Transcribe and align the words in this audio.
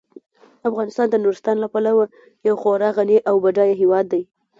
افغانستان 0.69 1.07
د 1.09 1.15
نورستان 1.23 1.55
له 1.63 1.67
پلوه 1.73 2.05
یو 2.47 2.55
خورا 2.61 2.89
غني 2.97 3.17
او 3.29 3.35
بډایه 3.43 3.75
هیواد 3.81 4.05
دی. 4.13 4.21